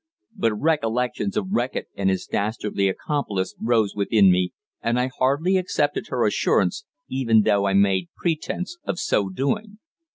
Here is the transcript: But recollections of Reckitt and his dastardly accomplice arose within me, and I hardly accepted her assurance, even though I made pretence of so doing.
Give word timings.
But 0.35 0.55
recollections 0.59 1.37
of 1.37 1.51
Reckitt 1.51 1.85
and 1.95 2.09
his 2.09 2.25
dastardly 2.25 2.87
accomplice 2.89 3.53
arose 3.63 3.93
within 3.95 4.31
me, 4.31 4.51
and 4.81 4.99
I 4.99 5.11
hardly 5.19 5.57
accepted 5.57 6.07
her 6.07 6.25
assurance, 6.25 6.85
even 7.07 7.41
though 7.43 7.67
I 7.67 7.73
made 7.75 8.09
pretence 8.19 8.79
of 8.83 8.97
so 8.97 9.29
doing. 9.29 9.77